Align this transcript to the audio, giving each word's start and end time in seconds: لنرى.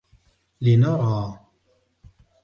لنرى. 0.61 1.35